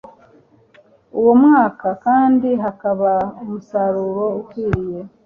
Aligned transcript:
Uwo 1.19 1.31
mwaka 1.41 1.87
kandi 2.05 2.49
hakaba 2.63 3.11
umusaruro 3.43 4.25
ukwiriye. 4.41 4.99